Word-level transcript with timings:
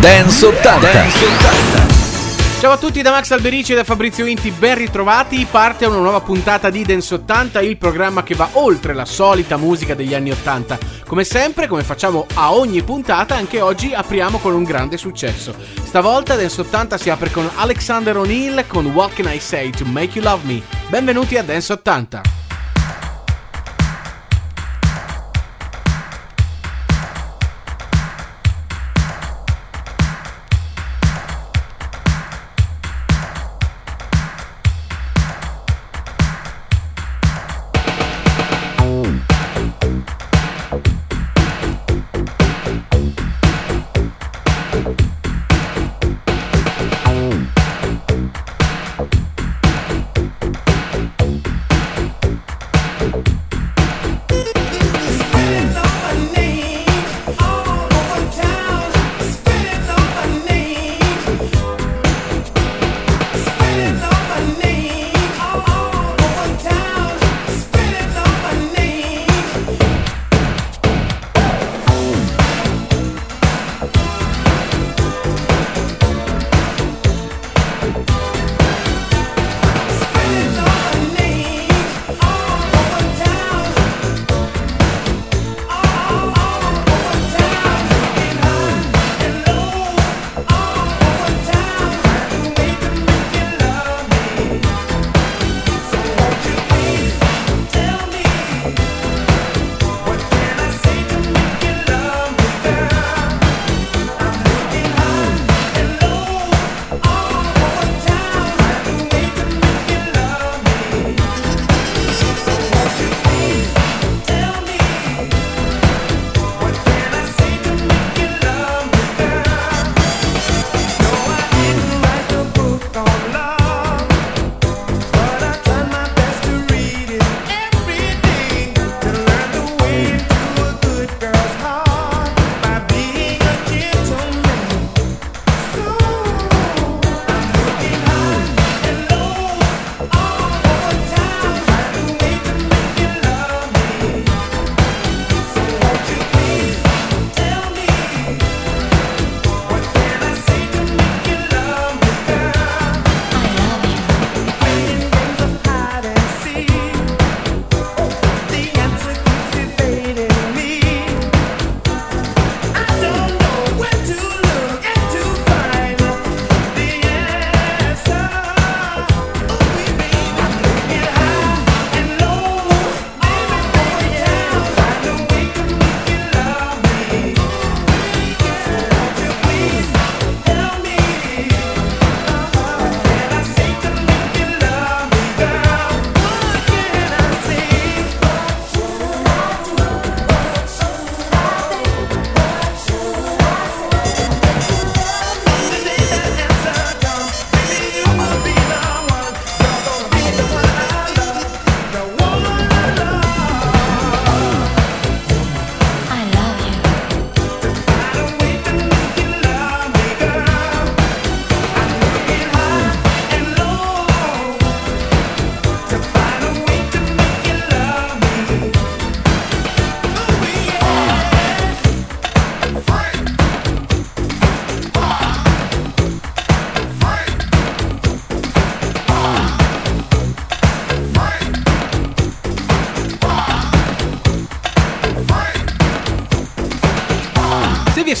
Dance 0.00 0.46
80. 0.46 0.92
Dance 0.92 1.24
80. 1.26 2.58
Ciao 2.58 2.72
a 2.72 2.78
tutti 2.78 3.02
da 3.02 3.10
Max 3.10 3.32
Alberici 3.32 3.72
e 3.72 3.74
da 3.74 3.84
Fabrizio 3.84 4.24
Inti, 4.24 4.50
ben 4.50 4.78
ritrovati. 4.78 5.46
Parte 5.50 5.84
una 5.84 5.98
nuova 5.98 6.22
puntata 6.22 6.70
di 6.70 6.86
Dance 6.86 7.12
80, 7.12 7.60
il 7.60 7.76
programma 7.76 8.22
che 8.22 8.34
va 8.34 8.48
oltre 8.52 8.94
la 8.94 9.04
solita 9.04 9.58
musica 9.58 9.94
degli 9.94 10.14
anni 10.14 10.30
80. 10.30 10.78
Come 11.06 11.22
sempre, 11.22 11.66
come 11.66 11.82
facciamo 11.82 12.24
a 12.32 12.54
ogni 12.54 12.82
puntata, 12.82 13.36
anche 13.36 13.60
oggi 13.60 13.92
apriamo 13.92 14.38
con 14.38 14.54
un 14.54 14.64
grande 14.64 14.96
successo. 14.96 15.54
Stavolta 15.84 16.34
Dance 16.34 16.62
80 16.62 16.96
si 16.96 17.10
apre 17.10 17.30
con 17.30 17.50
Alexander 17.56 18.16
O'Neill 18.16 18.64
con 18.66 18.86
What 18.86 19.12
Can 19.12 19.30
I 19.30 19.38
Say 19.38 19.68
to 19.68 19.84
Make 19.84 20.18
You 20.18 20.24
Love 20.24 20.46
Me. 20.46 20.62
Benvenuti 20.88 21.36
a 21.36 21.42
Dance 21.42 21.74
80. 21.74 22.39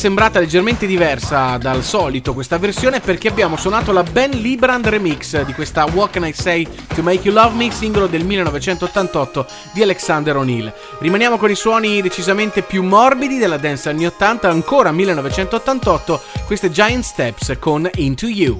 Sembrata 0.00 0.38
leggermente 0.38 0.86
diversa 0.86 1.58
dal 1.58 1.84
solito 1.84 2.32
questa 2.32 2.56
versione 2.56 3.00
perché 3.00 3.28
abbiamo 3.28 3.58
suonato 3.58 3.92
la 3.92 4.02
Ben 4.02 4.30
Librand 4.30 4.86
remix 4.86 5.42
di 5.42 5.52
questa 5.52 5.84
What 5.84 6.12
Can 6.12 6.24
I 6.24 6.32
Say 6.32 6.66
to 6.94 7.02
Make 7.02 7.28
You 7.28 7.34
Love 7.34 7.54
Me, 7.54 7.70
singolo 7.70 8.06
del 8.06 8.24
1988 8.24 9.46
di 9.74 9.82
Alexander 9.82 10.38
O'Neill. 10.38 10.72
Rimaniamo 11.00 11.36
con 11.36 11.50
i 11.50 11.54
suoni 11.54 12.00
decisamente 12.00 12.62
più 12.62 12.82
morbidi 12.82 13.36
della 13.36 13.58
dance 13.58 13.90
anni 13.90 14.06
80, 14.06 14.48
ancora 14.48 14.90
1988, 14.90 16.22
queste 16.46 16.70
Giant 16.70 17.04
Steps 17.04 17.58
con 17.60 17.86
Into 17.96 18.26
You. 18.26 18.58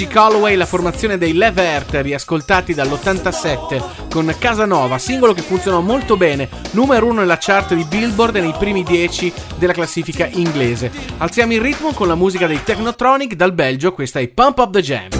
Luigi 0.00 0.14
Calloway 0.14 0.56
la 0.56 0.64
formazione 0.64 1.18
dei 1.18 1.34
Levert, 1.34 1.94
riascoltati 1.96 2.72
dall'87 2.72 4.08
con 4.08 4.34
Casanova, 4.38 4.96
singolo 4.96 5.34
che 5.34 5.42
funzionò 5.42 5.82
molto 5.82 6.16
bene, 6.16 6.48
numero 6.70 7.04
uno 7.04 7.20
nella 7.20 7.36
chart 7.38 7.74
di 7.74 7.84
Billboard 7.84 8.36
nei 8.36 8.54
primi 8.58 8.82
10 8.82 9.30
della 9.58 9.74
classifica 9.74 10.26
inglese. 10.26 10.90
Alziamo 11.18 11.52
il 11.52 11.60
ritmo 11.60 11.92
con 11.92 12.08
la 12.08 12.14
musica 12.14 12.46
dei 12.46 12.62
Technotronic 12.62 13.34
dal 13.34 13.52
Belgio, 13.52 13.92
questa 13.92 14.20
è 14.20 14.28
Pump 14.28 14.56
Up 14.56 14.72
the 14.72 14.80
Jam. 14.80 15.19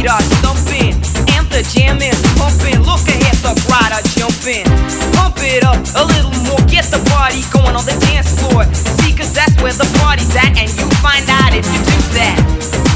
feet 0.00 0.10
are 0.10 0.22
thumping, 0.40 0.94
anther 1.36 1.62
jamming, 1.62 2.16
pumping. 2.36 2.80
Look 2.80 3.04
ahead, 3.08 3.36
the 3.44 3.52
bride 3.68 3.92
are 3.92 4.06
jumping. 4.16 4.64
Pump 5.14 5.36
it 5.40 5.64
up 5.64 5.76
a 5.96 6.04
little 6.04 6.32
more, 6.48 6.60
get 6.68 6.86
the 6.86 7.00
party 7.10 7.42
going 7.52 7.76
on 7.76 7.84
the 7.84 7.96
dance 8.08 8.32
floor. 8.40 8.64
See, 8.74 9.12
cause 9.14 9.32
that's 9.32 9.54
where 9.62 9.72
the 9.72 9.88
party's 10.00 10.34
at, 10.36 10.56
and 10.56 10.70
you 10.78 10.86
find 11.04 11.28
out 11.28 11.52
if 11.52 11.66
you 11.66 11.80
do 11.84 11.98
that. 12.16 12.89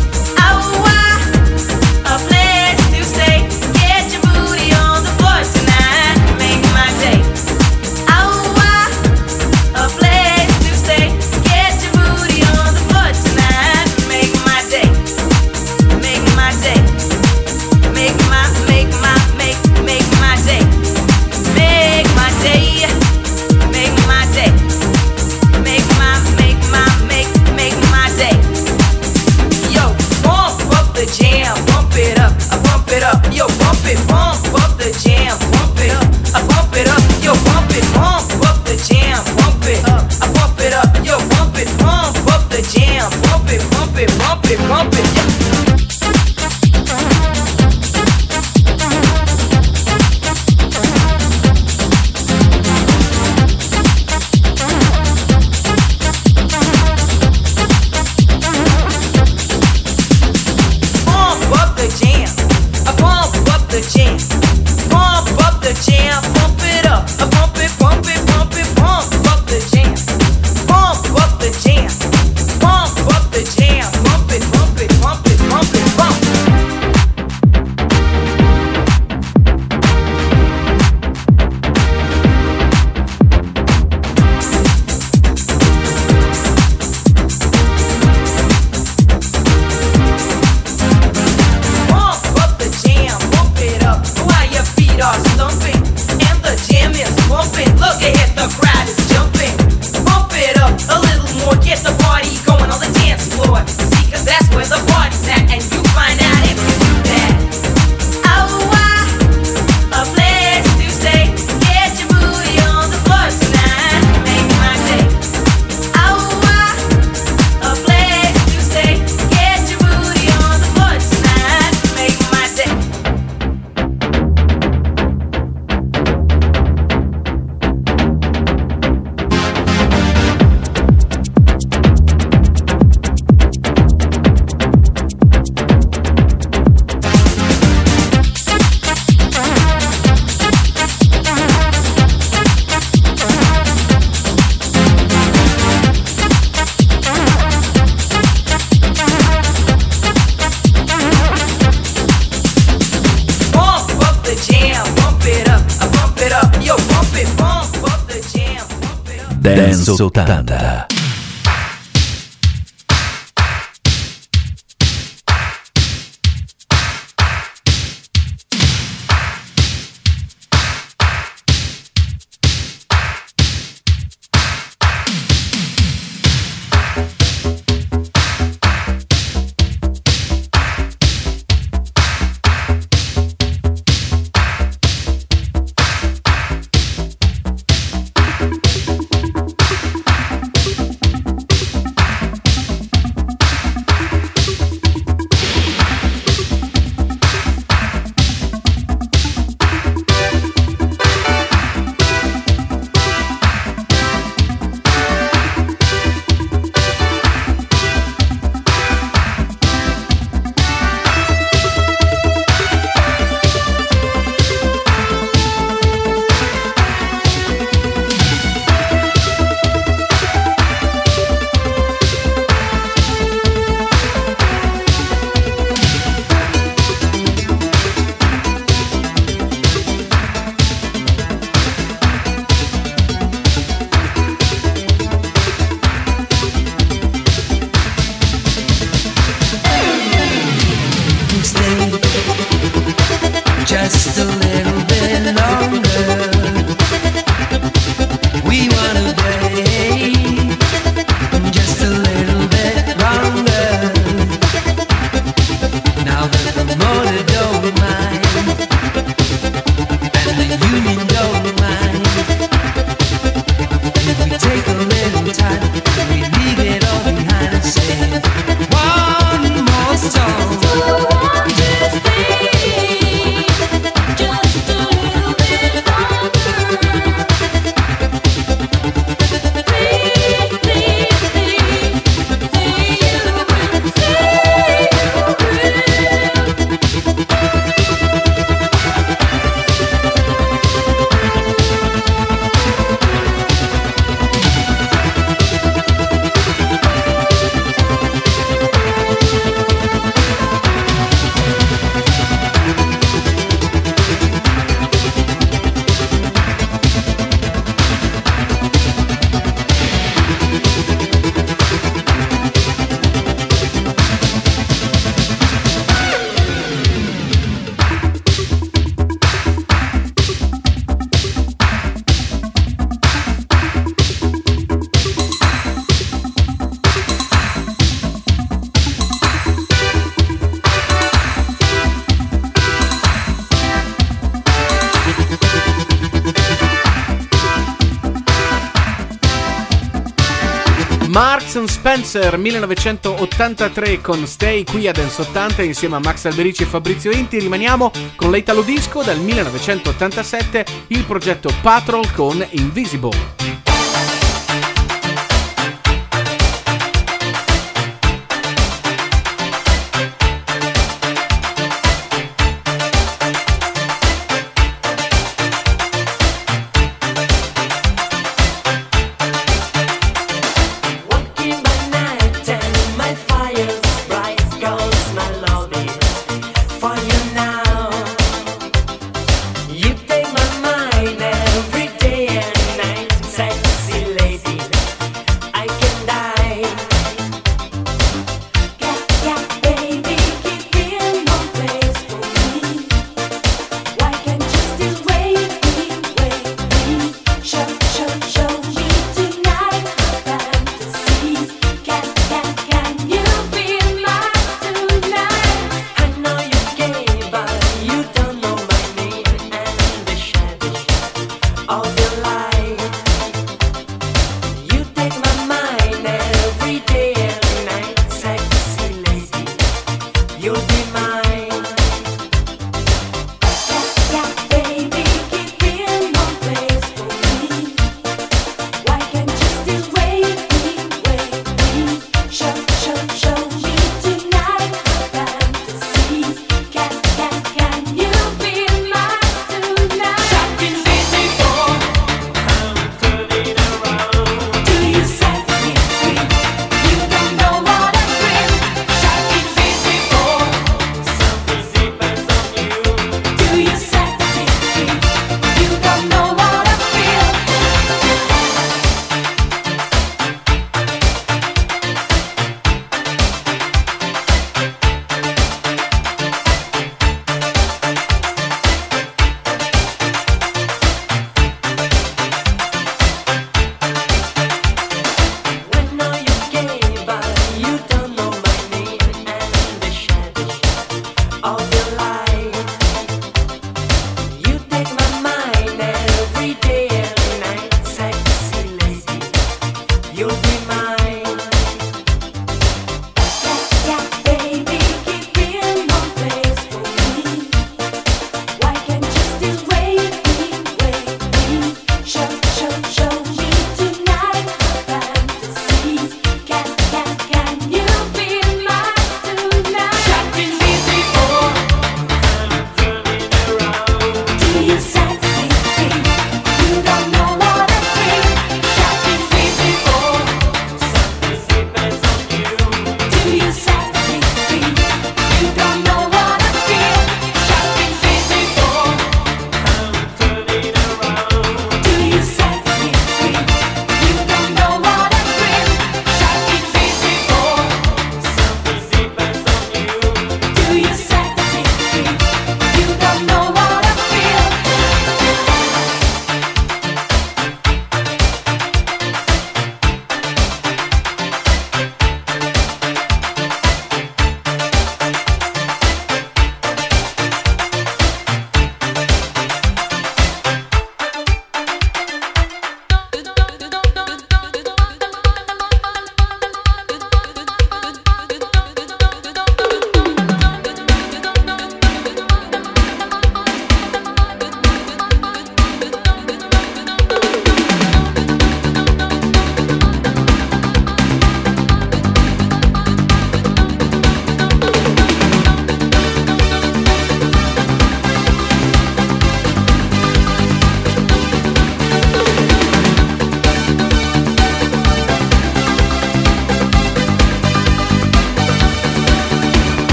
Spencer 342.14 342.38
1983 342.38 344.00
con 344.00 344.24
Stay 344.28 344.62
qui 344.62 344.86
a 344.86 344.92
Dance 344.92 345.20
80 345.20 345.62
insieme 345.62 345.96
a 345.96 345.98
Max 345.98 346.26
Alberici 346.26 346.62
e 346.62 346.66
Fabrizio 346.66 347.10
Inti 347.10 347.40
rimaniamo 347.40 347.90
con 348.14 348.30
l'Italo 348.30 348.62
Disco 348.62 349.02
dal 349.02 349.18
1987 349.18 350.64
il 350.88 351.02
progetto 351.04 351.50
Patrol 351.60 352.08
con 352.12 352.46
Invisible. 352.50 353.53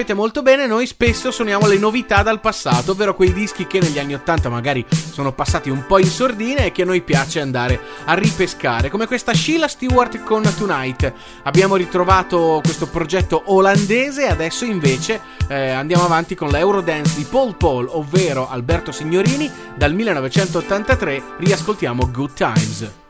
Sapete 0.00 0.14
molto 0.14 0.40
bene, 0.40 0.66
noi 0.66 0.86
spesso 0.86 1.30
suoniamo 1.30 1.66
le 1.66 1.76
novità 1.76 2.22
dal 2.22 2.40
passato, 2.40 2.92
ovvero 2.92 3.14
quei 3.14 3.34
dischi 3.34 3.66
che 3.66 3.80
negli 3.80 3.98
anni 3.98 4.14
80 4.14 4.48
magari 4.48 4.82
sono 4.88 5.32
passati 5.32 5.68
un 5.68 5.84
po' 5.86 5.98
in 5.98 6.06
sordina 6.06 6.60
e 6.60 6.72
che 6.72 6.82
a 6.82 6.84
noi 6.86 7.02
piace 7.02 7.40
andare 7.40 7.78
a 8.06 8.14
ripescare, 8.14 8.88
come 8.88 9.06
questa 9.06 9.34
Sheila 9.34 9.68
Stewart 9.68 10.22
con 10.22 10.42
Tonight. 10.56 11.12
Abbiamo 11.42 11.76
ritrovato 11.76 12.60
questo 12.62 12.86
progetto 12.86 13.42
olandese 13.46 14.24
e 14.24 14.30
adesso 14.30 14.64
invece 14.64 15.20
eh, 15.48 15.68
andiamo 15.68 16.04
avanti 16.04 16.34
con 16.34 16.48
l'Eurodance 16.48 17.16
di 17.16 17.24
Paul 17.24 17.56
Paul, 17.56 17.86
ovvero 17.90 18.48
Alberto 18.48 18.92
Signorini, 18.92 19.50
dal 19.76 19.92
1983 19.92 21.22
riascoltiamo 21.36 22.10
Good 22.10 22.32
Times. 22.32 23.09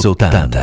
80. 0.00 0.61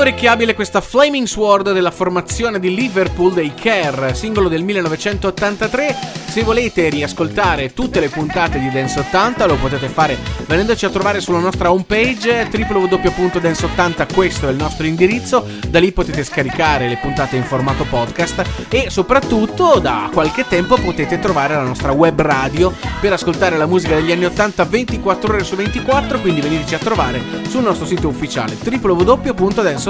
Orecchiabile 0.00 0.54
questa 0.54 0.80
Flaming 0.80 1.26
Sword 1.26 1.72
della 1.72 1.90
formazione 1.90 2.58
di 2.58 2.74
Liverpool 2.74 3.34
dei 3.34 3.52
Care, 3.52 4.14
singolo 4.14 4.48
del 4.48 4.62
1983. 4.62 5.94
Se 6.30 6.42
volete 6.42 6.88
riascoltare 6.88 7.74
tutte 7.74 8.00
le 8.00 8.08
puntate 8.08 8.58
di 8.58 8.70
Dance 8.70 9.00
80 9.00 9.46
lo 9.46 9.56
potete 9.56 9.88
fare 9.88 10.16
venendoci 10.46 10.84
a 10.84 10.90
trovare 10.90 11.20
sulla 11.20 11.40
nostra 11.40 11.72
homepage 11.72 12.48
www.dance80, 12.50 14.14
questo 14.14 14.46
è 14.48 14.50
il 14.52 14.56
nostro 14.56 14.86
indirizzo, 14.86 15.44
da 15.68 15.80
lì 15.80 15.90
potete 15.90 16.22
scaricare 16.22 16.88
le 16.88 16.98
puntate 16.98 17.36
in 17.36 17.42
formato 17.42 17.84
podcast 17.84 18.68
e 18.68 18.90
soprattutto 18.90 19.80
da 19.80 20.08
qualche 20.12 20.46
tempo 20.46 20.76
potete 20.76 21.18
trovare 21.18 21.54
la 21.54 21.62
nostra 21.62 21.90
web 21.90 22.20
radio 22.20 22.72
per 23.00 23.12
ascoltare 23.12 23.56
la 23.56 23.66
musica 23.66 23.96
degli 23.96 24.12
anni 24.12 24.24
80 24.24 24.64
24 24.64 25.32
ore 25.32 25.44
su 25.44 25.56
24, 25.56 26.20
quindi 26.20 26.40
veniteci 26.40 26.76
a 26.76 26.78
trovare 26.78 27.20
sul 27.48 27.62
nostro 27.62 27.86
sito 27.86 28.06
ufficiale 28.08 28.56
www.dance80.com 28.62 29.89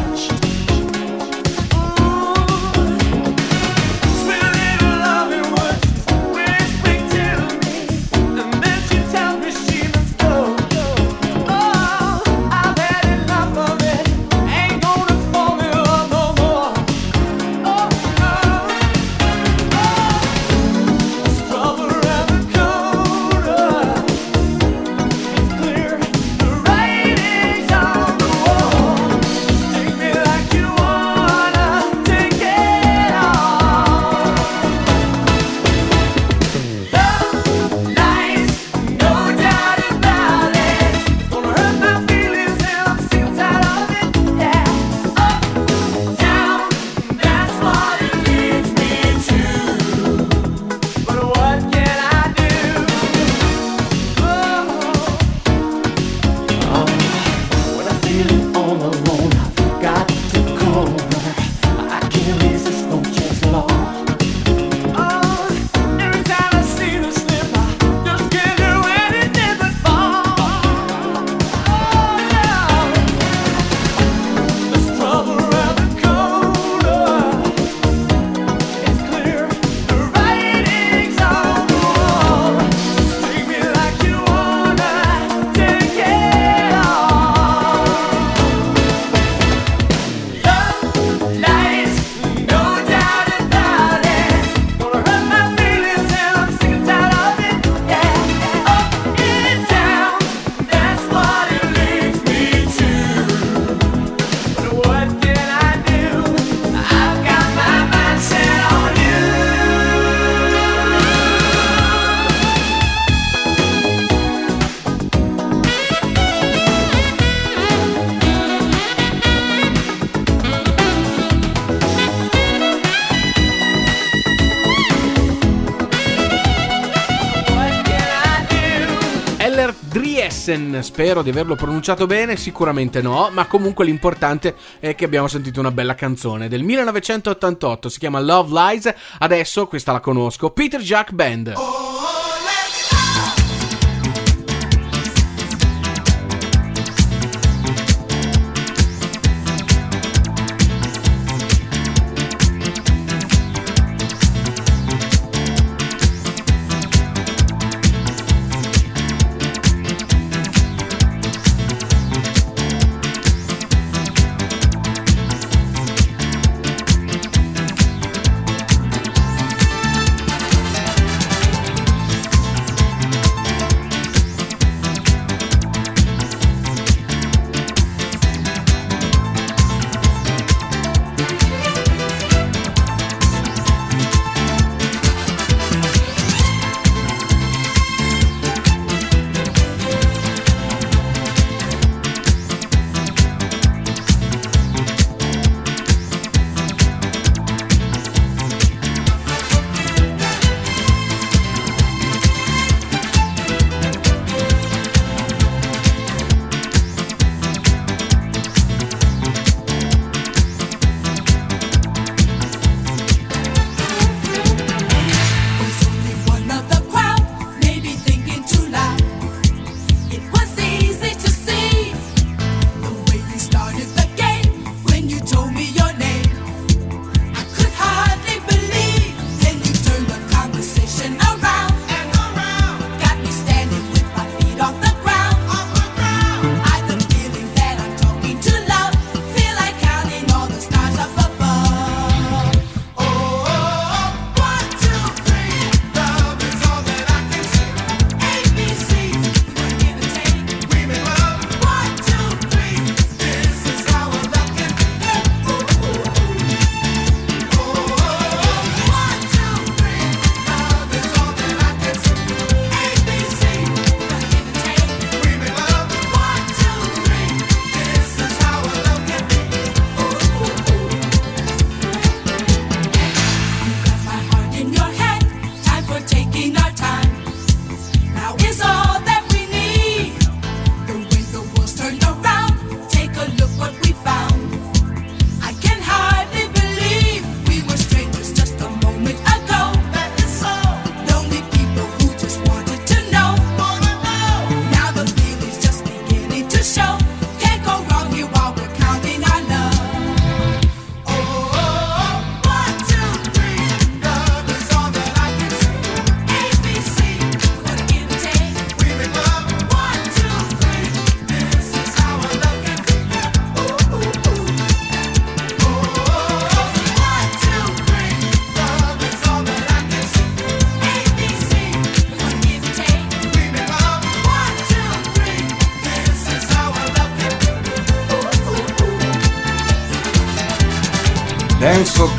Driesen, 130.51 130.83
spero 130.83 131.21
di 131.21 131.29
averlo 131.29 131.55
pronunciato 131.55 132.05
bene, 132.05 132.35
sicuramente 132.35 133.01
no, 133.01 133.29
ma 133.31 133.45
comunque 133.45 133.85
l'importante 133.85 134.55
è 134.79 134.95
che 134.95 135.05
abbiamo 135.05 135.27
sentito 135.27 135.61
una 135.61 135.71
bella 135.71 135.95
canzone 135.95 136.49
del 136.49 136.63
1988, 136.63 137.87
si 137.87 137.99
chiama 137.99 138.19
Love 138.19 138.51
Lies, 138.51 138.93
adesso 139.19 139.67
questa 139.67 139.93
la 139.93 140.01
conosco, 140.01 140.51
Peter 140.51 140.81
Jack 140.81 141.11
Band. 141.13 141.53
Love 141.53 142.00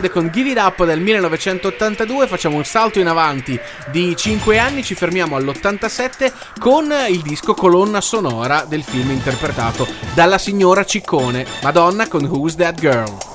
Mind 0.00 0.10
con 0.10 0.30
Give 0.32 0.50
It 0.50 0.58
Up 0.58 0.84
del 0.84 1.00
1982, 1.00 2.26
facciamo 2.26 2.56
un 2.56 2.64
salto 2.64 3.00
in 3.00 3.06
avanti 3.06 3.60
di 3.90 4.16
5 4.16 4.58
anni, 4.58 4.82
ci 4.82 4.94
fermiamo 4.94 5.36
all'87 5.36 6.32
con 6.58 6.90
il 7.08 7.20
disco 7.20 7.52
colonna 7.52 8.00
sonora 8.00 8.64
del 8.66 8.82
film 8.82 9.10
interpretato 9.10 9.86
dalla 10.14 10.38
signora 10.38 10.84
Ciccone, 10.84 11.44
Madonna 11.62 12.08
con 12.08 12.24
Who's 12.24 12.54
That 12.54 12.80
Girl. 12.80 13.29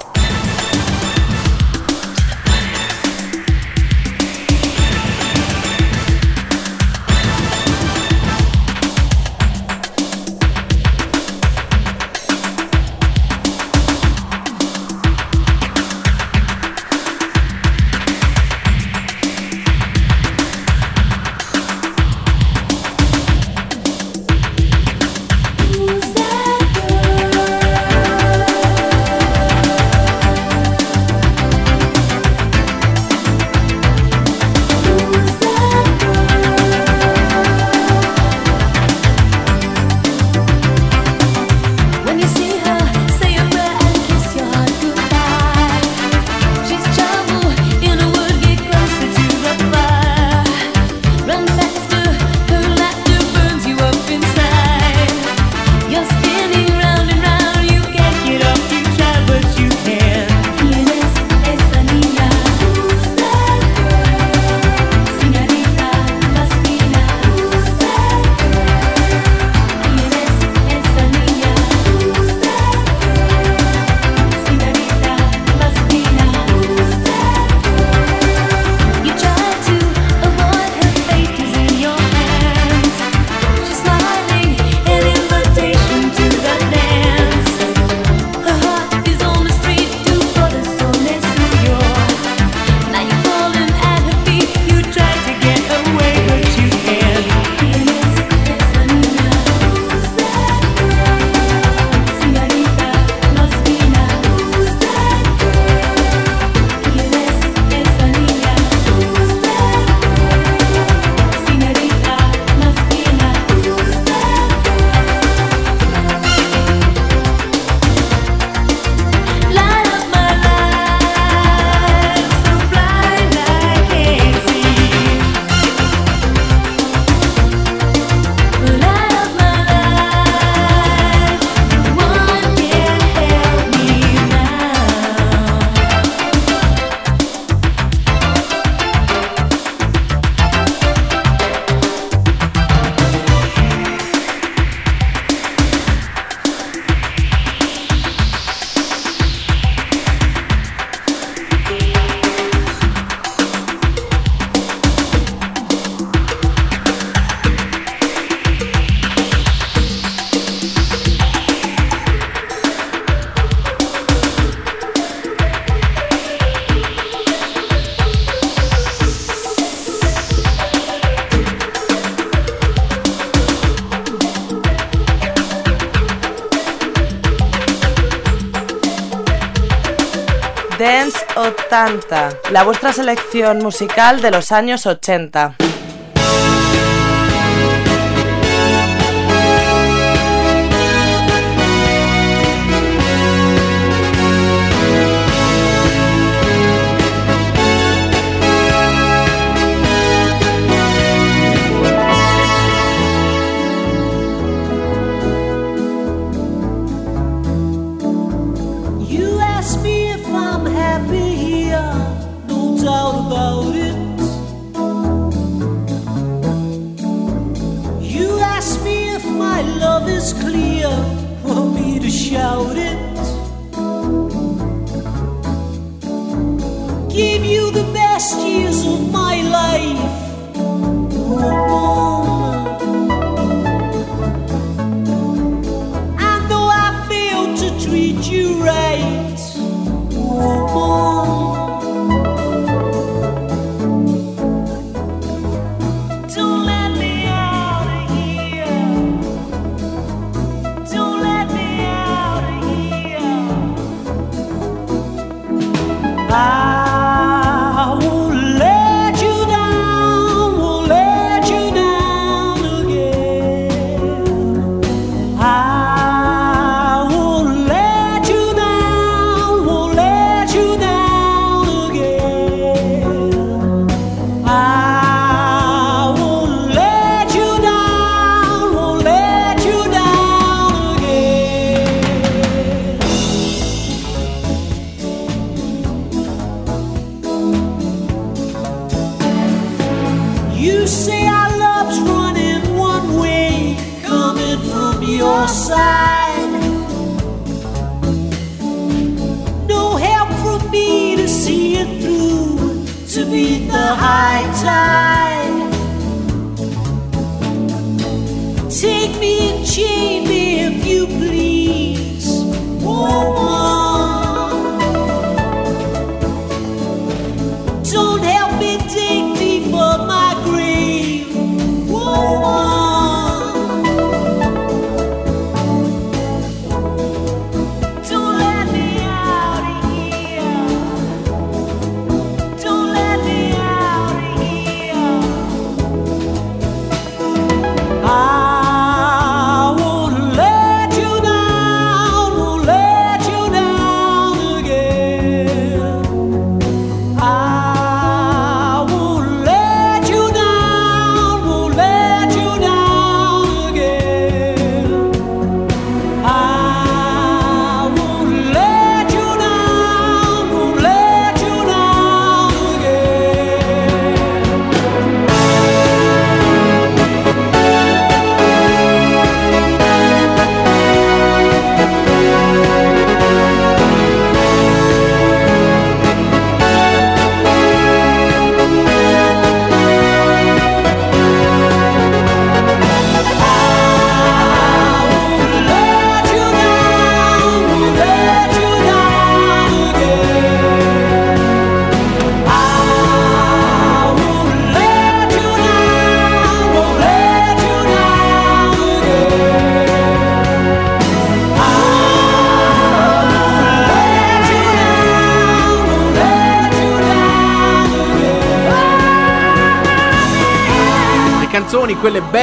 Dance 180.78 181.26
80, 181.38 182.30
la 182.52 182.64
vuestra 182.64 182.92
selección 182.92 183.60
musical 183.60 184.22
de 184.22 184.30
los 184.30 184.52
años 184.52 184.86
80. 184.86 185.56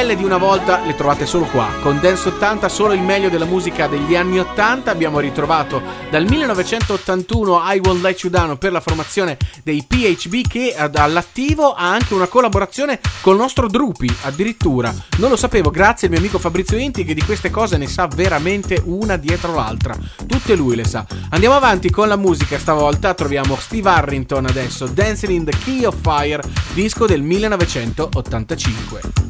Belle 0.03 0.17
di 0.17 0.25
una 0.25 0.35
volta 0.35 0.83
le 0.83 0.95
trovate 0.95 1.25
solo 1.25 1.45
qua. 1.45 1.69
Con 1.81 2.01
Dance 2.01 2.27
80 2.27 2.67
solo 2.67 2.91
il 2.91 2.99
meglio 2.99 3.29
della 3.29 3.45
musica 3.45 3.87
degli 3.87 4.17
anni 4.17 4.37
80 4.37 4.91
abbiamo 4.91 5.21
ritrovato 5.21 5.81
dal 6.09 6.25
1981 6.25 7.61
I 7.63 7.79
Won't 7.81 8.01
Let 8.01 8.19
You 8.19 8.29
Down 8.29 8.57
per 8.57 8.73
la 8.73 8.81
formazione 8.81 9.37
dei 9.63 9.85
PHB 9.87 10.45
che 10.45 10.75
all'attivo 10.75 11.73
ha 11.73 11.89
anche 11.89 12.13
una 12.13 12.27
collaborazione 12.27 12.99
col 13.21 13.37
nostro 13.37 13.69
Drupi, 13.69 14.13
addirittura. 14.23 14.93
Non 15.19 15.29
lo 15.29 15.37
sapevo, 15.37 15.69
grazie 15.69 16.07
al 16.07 16.11
mio 16.11 16.21
amico 16.21 16.37
Fabrizio 16.37 16.75
Inti 16.75 17.05
che 17.05 17.13
di 17.13 17.23
queste 17.23 17.49
cose 17.49 17.77
ne 17.77 17.87
sa 17.87 18.05
veramente 18.07 18.81
una 18.83 19.15
dietro 19.15 19.55
l'altra. 19.55 19.95
Tutte 20.27 20.55
lui 20.55 20.75
le 20.75 20.83
sa. 20.83 21.05
Andiamo 21.29 21.55
avanti 21.55 21.89
con 21.89 22.09
la 22.09 22.17
musica, 22.17 22.59
stavolta 22.59 23.13
troviamo 23.13 23.55
Steve 23.55 23.89
Harrington 23.89 24.47
adesso, 24.47 24.85
Dancing 24.85 25.31
in 25.31 25.45
the 25.45 25.57
Key 25.63 25.85
of 25.85 25.95
Fire, 26.01 26.43
disco 26.73 27.05
del 27.05 27.21
1985. 27.21 29.22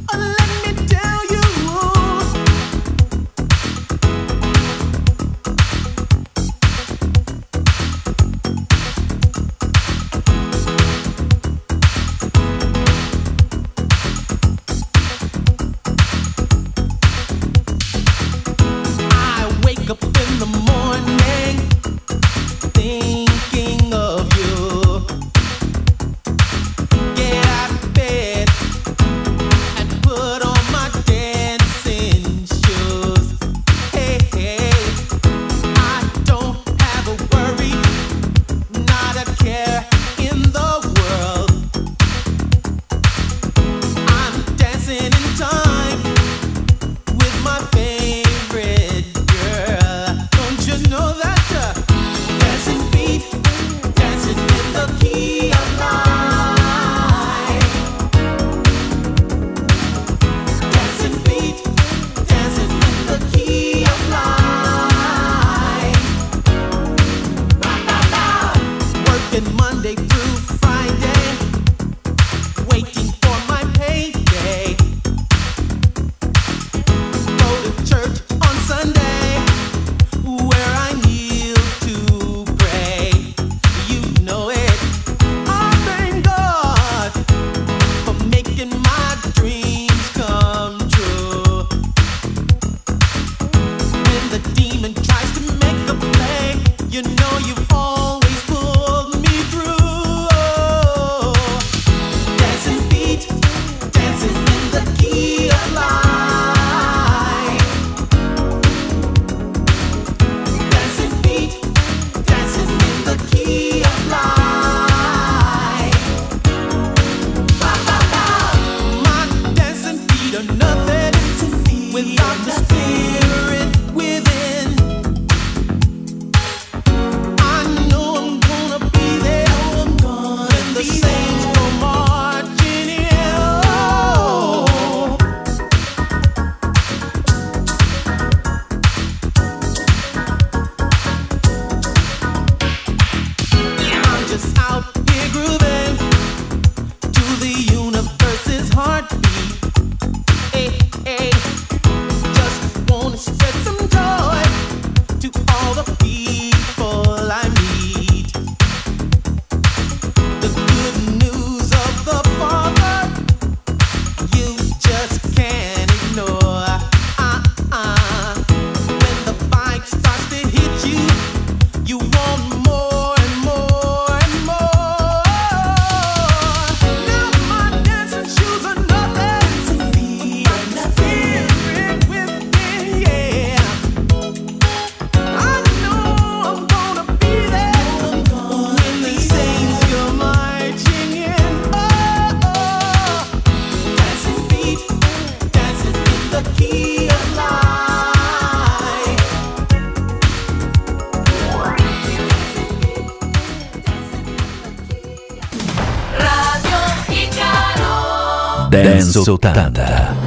Dance 209.14 210.22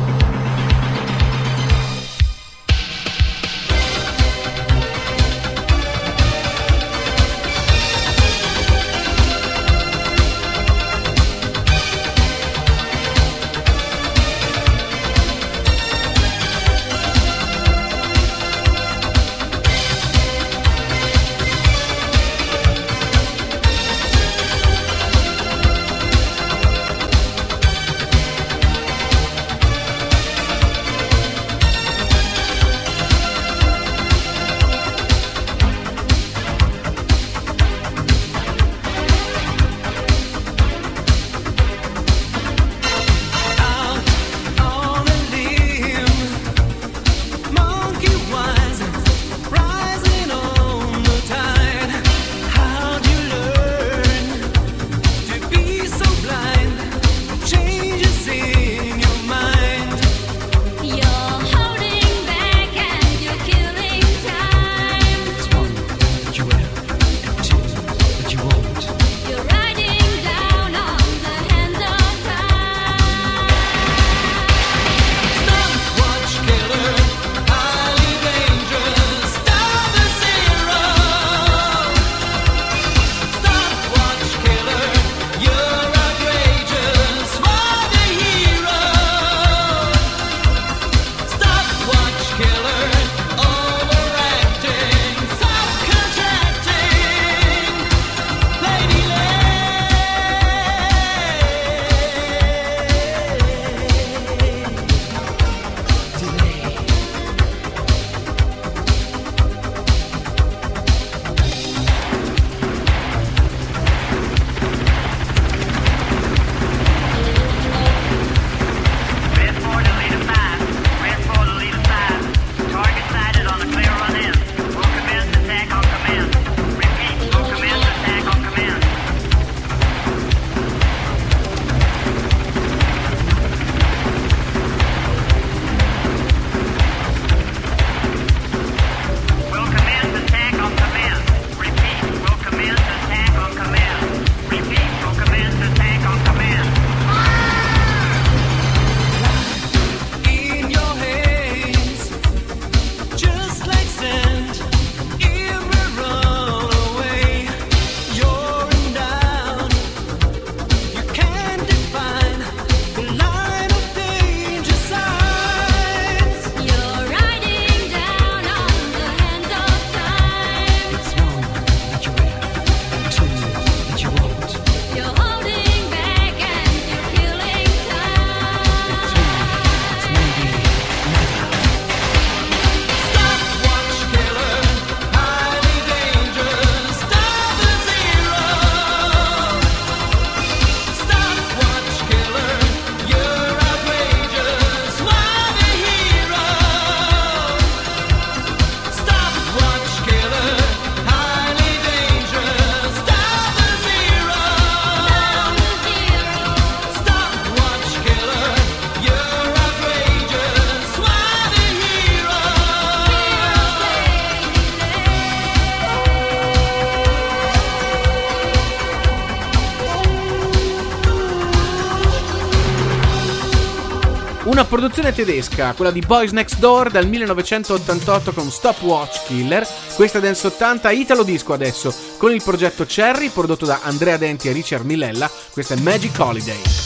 80. 225.06 225.12
Una 225.12 225.12
produzione 225.12 225.12
tedesca, 225.12 225.74
quella 225.74 225.90
di 225.90 226.00
Boys 226.00 226.32
Next 226.32 226.58
Door 226.58 226.90
del 226.90 227.06
1988 227.06 228.32
con 228.32 228.50
Stopwatch 228.50 229.26
Killer. 229.26 229.66
Questa 229.94 230.20
Dance 230.20 230.46
80 230.46 230.90
Italo 230.90 231.22
Disco 231.22 231.52
adesso 231.52 231.94
con 232.16 232.32
il 232.32 232.42
progetto 232.42 232.84
Cherry 232.84 233.28
prodotto 233.28 233.66
da 233.66 233.80
Andrea 233.82 234.16
Denti 234.16 234.48
e 234.48 234.52
Richard 234.52 234.84
Millella. 234.84 235.30
Questa 235.52 235.74
è 235.74 235.80
Magic 235.80 236.18
Holiday. 236.18 236.85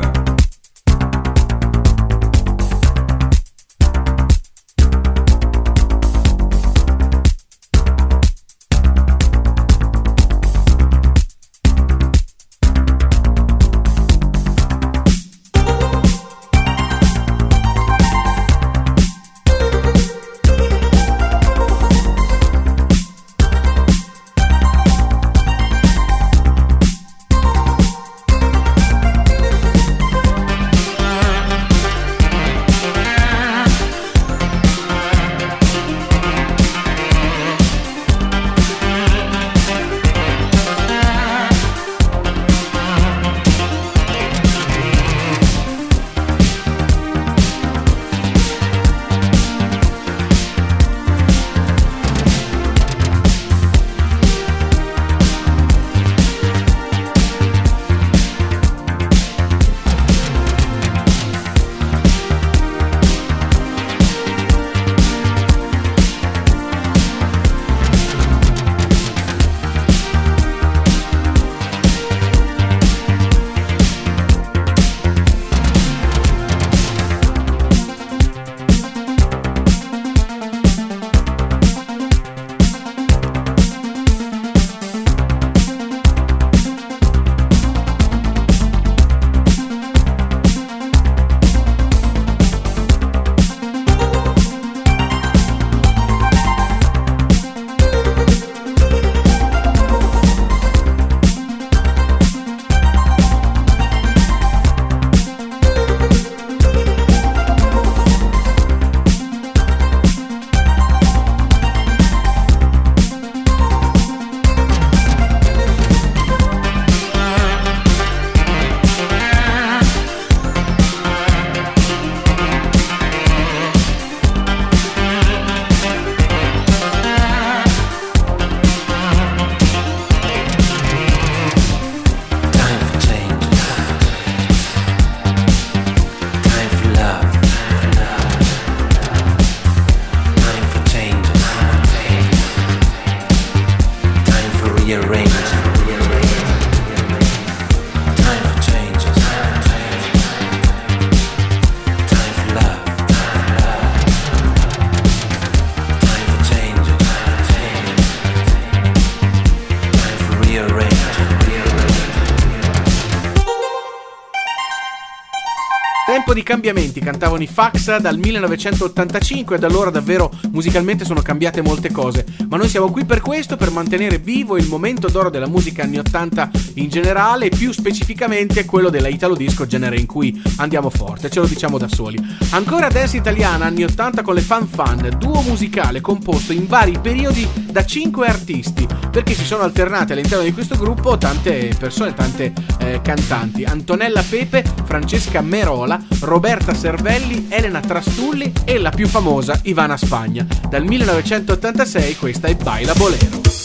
Cambiamenti, 166.51 166.99
cantavano 166.99 167.41
i 167.43 167.47
Fax 167.47 167.95
dal 167.99 168.17
1985 168.17 169.55
e 169.55 169.59
da 169.59 169.67
allora 169.67 169.89
davvero 169.89 170.29
musicalmente 170.51 171.05
sono 171.05 171.21
cambiate 171.21 171.61
molte 171.61 171.93
cose, 171.93 172.25
ma 172.49 172.57
noi 172.57 172.67
siamo 172.67 172.91
qui 172.91 173.05
per 173.05 173.21
questo, 173.21 173.55
per 173.55 173.71
mantenere 173.71 174.17
vivo 174.17 174.57
il 174.57 174.67
momento 174.67 175.07
d'oro 175.07 175.29
della 175.29 175.47
musica 175.47 175.83
anni 175.83 175.97
80 175.99 176.51
in 176.73 176.89
generale 176.89 177.45
e 177.45 177.55
più 177.55 177.71
specificamente 177.71 178.65
quello 178.65 178.89
della 178.89 179.07
Italo 179.07 179.33
Disco, 179.33 179.65
genere 179.65 179.97
in 179.97 180.05
cui 180.05 180.41
andiamo 180.57 180.89
forte, 180.89 181.29
ce 181.29 181.39
lo 181.39 181.45
diciamo 181.45 181.77
da 181.77 181.87
soli. 181.87 182.21
Ancora 182.49 182.89
dance 182.89 183.15
italiana 183.15 183.63
anni 183.63 183.85
80 183.85 184.21
con 184.21 184.35
le 184.35 184.41
Fan 184.41 184.67
Fan, 184.67 185.15
duo 185.17 185.39
musicale 185.43 186.01
composto 186.01 186.51
in 186.51 186.67
vari 186.67 186.99
periodi 187.01 187.47
da 187.71 187.85
5 187.85 188.27
artisti, 188.27 188.85
perché 189.09 189.35
si 189.35 189.45
sono 189.45 189.63
alternate 189.63 190.11
all'interno 190.11 190.43
di 190.43 190.51
questo 190.51 190.75
gruppo 190.75 191.17
tante 191.17 191.73
persone, 191.79 192.13
tante 192.13 192.51
eh, 192.81 193.01
cantanti. 193.01 193.63
Antonella 193.63 194.23
Pepe, 194.27 194.63
Francesca 194.83 195.41
Merola, 195.41 196.01
Roberta 196.21 196.73
Servelli, 196.73 197.47
Elena 197.49 197.79
Trastulli 197.79 198.51
e 198.65 198.77
la 198.77 198.89
più 198.89 199.07
famosa 199.07 199.59
Ivana 199.63 199.97
Spagna. 199.97 200.45
Dal 200.67 200.83
1986 200.83 202.15
questa 202.15 202.47
è 202.47 202.55
Baila 202.55 202.93
Bolero. 202.93 203.60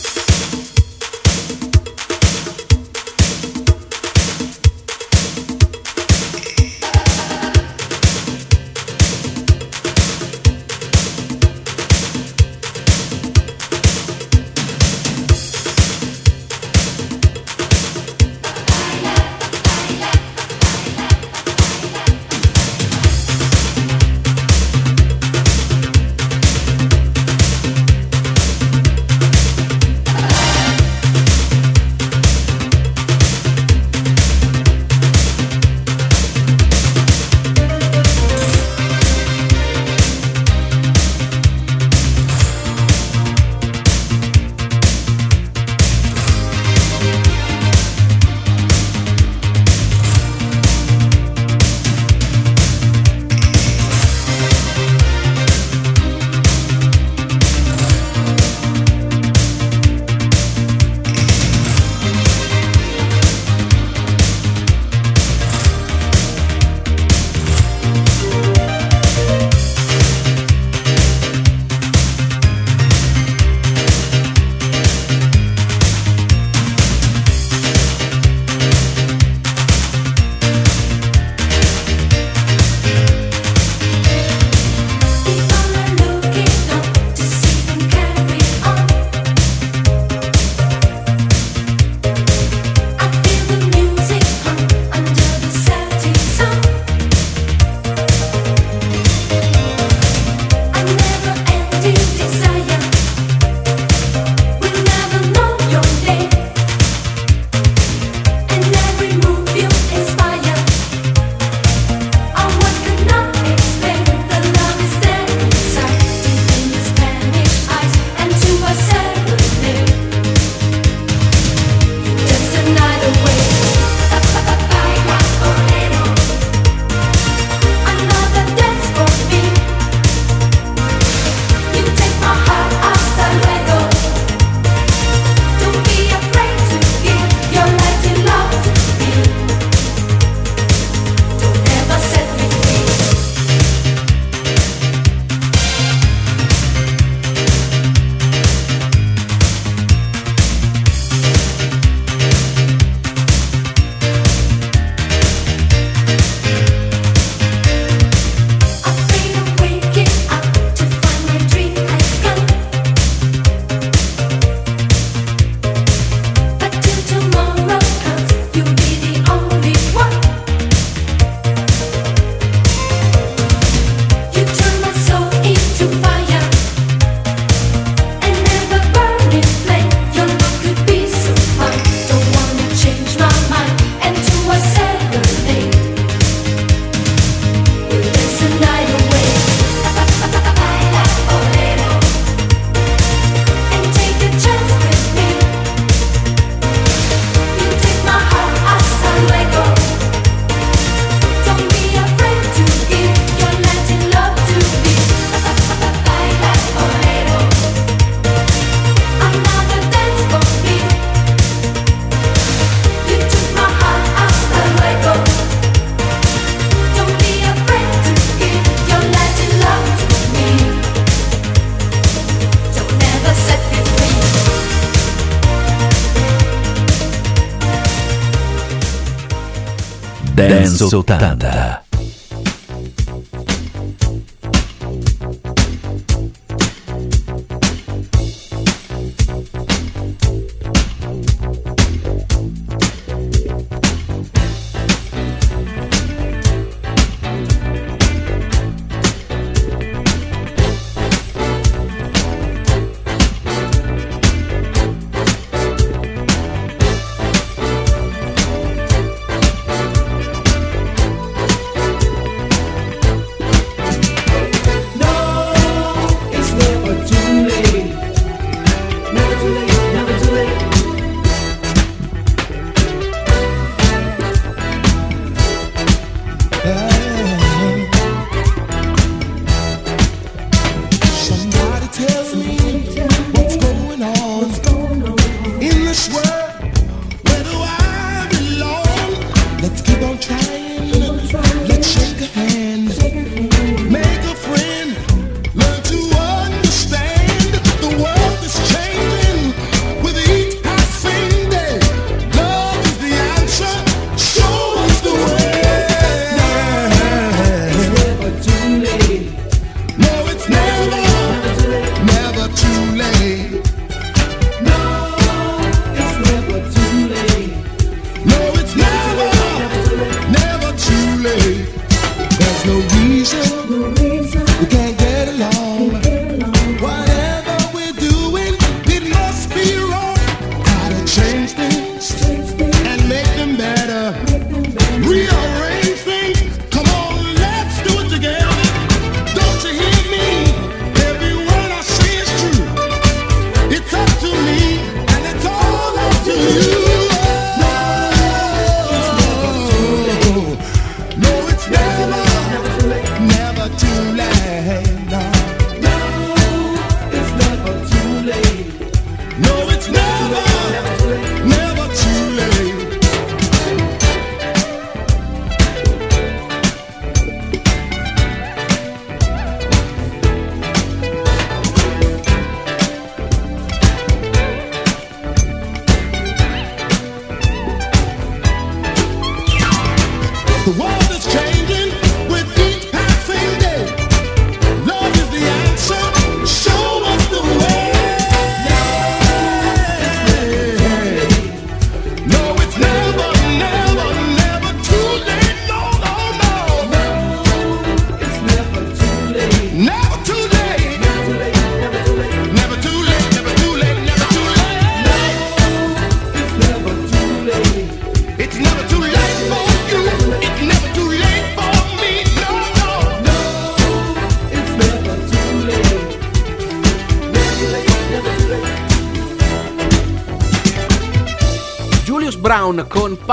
Sultanda. 230.89 231.76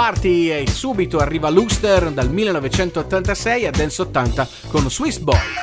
Party 0.03 0.51
e 0.51 0.69
subito 0.69 1.19
arriva 1.19 1.47
Luster 1.47 2.11
dal 2.11 2.29
1986 2.29 3.67
a 3.67 3.71
Dance 3.71 4.01
80 4.01 4.47
con 4.67 4.91
Swiss 4.91 5.17
Boy. 5.17 5.62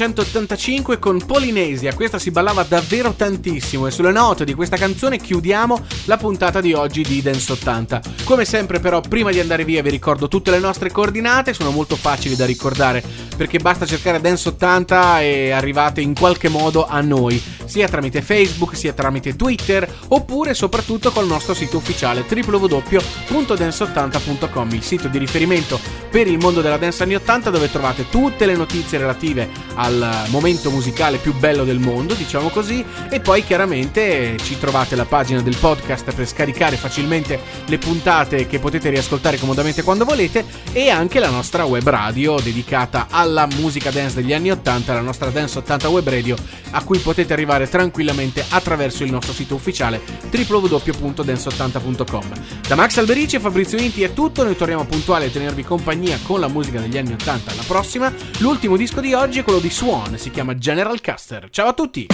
1985 0.00 0.98
con 0.98 1.26
Polinesia. 1.26 1.92
Questa 1.92 2.18
si 2.18 2.30
ballava 2.30 2.62
davvero 2.62 3.12
tantissimo 3.12 3.86
e 3.86 3.90
sulle 3.90 4.12
note 4.12 4.46
di 4.46 4.54
questa 4.54 4.78
canzone 4.78 5.18
chiudiamo 5.18 5.78
la 6.06 6.16
puntata 6.16 6.62
di 6.62 6.72
oggi 6.72 7.02
di 7.02 7.20
Dance 7.20 7.52
80. 7.52 8.00
Come 8.24 8.46
sempre 8.46 8.80
però 8.80 9.02
prima 9.02 9.30
di 9.30 9.40
andare 9.40 9.66
via 9.66 9.82
vi 9.82 9.90
ricordo 9.90 10.26
tutte 10.26 10.50
le 10.50 10.58
nostre 10.58 10.90
coordinate, 10.90 11.52
sono 11.52 11.70
molto 11.70 11.96
facili 11.96 12.34
da 12.34 12.46
ricordare 12.46 13.04
perché 13.36 13.58
basta 13.58 13.84
cercare 13.84 14.22
Dance 14.22 14.48
80 14.48 15.20
e 15.20 15.50
arrivate 15.50 16.00
in 16.00 16.14
qualche 16.14 16.48
modo 16.48 16.86
a 16.86 17.02
noi, 17.02 17.42
sia 17.70 17.88
tramite 17.88 18.20
Facebook, 18.20 18.76
sia 18.76 18.92
tramite 18.92 19.36
Twitter 19.36 19.88
oppure 20.08 20.54
soprattutto 20.54 21.12
col 21.12 21.28
nostro 21.28 21.54
sito 21.54 21.76
ufficiale 21.76 22.24
www.dance80.com, 22.28 24.72
il 24.72 24.82
sito 24.82 25.06
di 25.06 25.18
riferimento 25.18 25.78
per 26.10 26.26
il 26.26 26.38
mondo 26.38 26.62
della 26.62 26.78
dance 26.78 27.04
anni 27.04 27.14
80 27.14 27.50
dove 27.50 27.70
trovate 27.70 28.08
tutte 28.10 28.44
le 28.44 28.56
notizie 28.56 28.98
relative 28.98 29.48
al 29.74 30.24
momento 30.30 30.68
musicale 30.70 31.18
più 31.18 31.32
bello 31.34 31.62
del 31.62 31.78
mondo, 31.78 32.14
diciamo 32.14 32.48
così, 32.48 32.84
e 33.08 33.20
poi 33.20 33.44
chiaramente 33.44 34.36
ci 34.42 34.58
trovate 34.58 34.96
la 34.96 35.04
pagina 35.04 35.40
del 35.40 35.54
podcast 35.56 36.12
per 36.12 36.26
scaricare 36.26 36.74
facilmente 36.76 37.38
le 37.66 37.78
puntate 37.78 38.48
che 38.48 38.58
potete 38.58 38.90
riascoltare 38.90 39.38
comodamente 39.38 39.84
quando 39.84 40.04
volete 40.04 40.44
e 40.72 40.90
anche 40.90 41.20
la 41.20 41.30
nostra 41.30 41.62
web 41.64 41.88
radio 41.88 42.40
dedicata 42.40 43.06
alla 43.10 43.46
musica 43.46 43.90
dance 43.90 44.16
degli 44.16 44.32
anni 44.32 44.50
80, 44.50 44.92
la 44.92 45.00
nostra 45.00 45.30
Dance 45.30 45.58
80 45.58 45.88
web 45.88 46.08
radio 46.08 46.36
a 46.72 46.82
cui 46.82 46.98
potete 46.98 47.32
arrivare 47.32 47.59
fare 47.60 47.68
tranquillamente 47.68 48.44
attraverso 48.48 49.04
il 49.04 49.10
nostro 49.10 49.32
sito 49.32 49.54
ufficiale 49.54 50.00
www.dance80.com. 50.30 52.32
Da 52.66 52.74
Max 52.74 52.96
Alberici 52.96 53.36
e 53.36 53.40
Fabrizio 53.40 53.78
Inti 53.78 54.02
è 54.02 54.12
tutto, 54.12 54.44
noi 54.44 54.56
torniamo 54.56 54.84
puntuali 54.84 55.26
a 55.26 55.30
tenervi 55.30 55.62
compagnia 55.62 56.18
con 56.22 56.40
la 56.40 56.48
musica 56.48 56.80
degli 56.80 56.96
anni 56.96 57.12
80 57.12 57.50
alla 57.50 57.64
prossima. 57.66 58.12
L'ultimo 58.38 58.76
disco 58.76 59.00
di 59.00 59.12
oggi 59.12 59.40
è 59.40 59.42
quello 59.42 59.58
di 59.58 59.70
Swan, 59.70 60.16
si 60.16 60.30
chiama 60.30 60.56
General 60.56 61.00
Custer. 61.00 61.48
Ciao 61.50 61.68
a 61.68 61.72
tutti! 61.72 62.06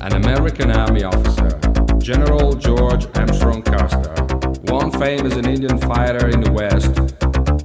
an 0.00 0.12
American 0.14 0.70
Army 0.70 1.04
officer, 1.04 1.56
General 1.98 2.56
George 2.56 3.08
Armstrong 3.14 3.62
Custer, 3.62 4.21
one 4.62 4.90
fame 4.92 5.26
as 5.26 5.36
an 5.36 5.46
Indian 5.46 5.78
fighter 5.78 6.28
in 6.28 6.40
the 6.40 6.52
West. 6.52 6.98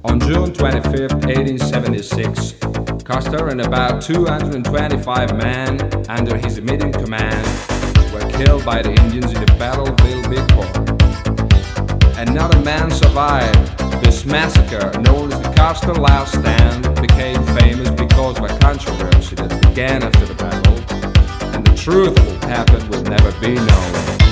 On 0.04 0.18
June 0.20 0.52
25, 0.52 1.12
1876, 1.24 2.54
Custer 3.04 3.48
and 3.48 3.60
about 3.60 4.02
225 4.02 5.36
men 5.36 5.80
under 6.08 6.36
his 6.36 6.58
immediate 6.58 6.94
command 6.94 7.46
were 8.12 8.28
killed 8.30 8.64
by 8.64 8.82
the 8.82 8.92
Indians 9.04 9.32
in 9.32 9.40
the 9.40 9.54
Battle 9.58 9.88
of 9.88 10.00
Little 10.00 10.22
Bighorn. 10.30 10.88
Another 12.18 12.58
man 12.60 12.90
survived. 12.90 13.78
This 14.02 14.24
massacre, 14.24 14.98
known 15.00 15.32
as 15.32 15.40
the 15.40 15.52
Custer 15.56 15.94
Last 15.94 16.38
Stand, 16.38 16.82
became 17.00 17.42
famous 17.58 17.90
because 17.90 18.38
of 18.38 18.44
a 18.44 18.58
controversy 18.58 19.36
that 19.36 19.60
began 19.62 20.02
after 20.02 20.26
the 20.26 20.34
battle 20.34 20.76
and 21.54 21.66
the 21.66 21.74
truth 21.76 22.18
of 22.18 22.26
what 22.26 22.44
happened 22.44 22.88
will 22.88 23.02
never 23.02 23.32
be 23.40 23.54
known. 23.54 24.27